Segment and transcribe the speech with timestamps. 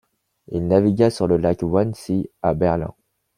[0.47, 2.95] Il navigua sur le lac Wannsee à Berlin.